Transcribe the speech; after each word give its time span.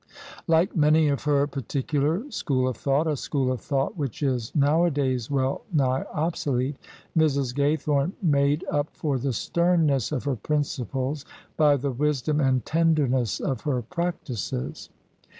Like 0.47 0.75
many 0.75 1.09
of 1.09 1.25
her 1.25 1.45
particular 1.45 2.31
school 2.31 2.67
of 2.67 2.75
thought— 2.75 3.05
a 3.07 3.15
school 3.15 3.51
of 3.51 3.61
thought 3.61 3.97
which 3.97 4.23
is 4.23 4.51
nowadays 4.55 5.29
well 5.29 5.61
nigh 5.71 6.05
obsolete— 6.11 6.77
Mrs. 7.15 7.53
Gaythome 7.53 8.13
made 8.19 8.65
up 8.71 8.87
for 8.93 9.19
the 9.19 9.31
sternness 9.31 10.11
of 10.11 10.23
her 10.23 10.37
principles 10.37 11.23
by 11.55 11.77
the 11.77 11.91
wisdom 11.91 12.39
and 12.41 12.65
tenderness 12.65 13.39
of 13.39 13.61
her 13.61 13.83
practices. 13.83 14.89